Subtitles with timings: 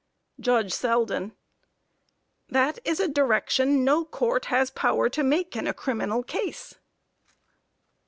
[0.39, 1.33] JUDGE SELDEN:
[2.49, 6.73] That is a direction no Court has power to make in a criminal case.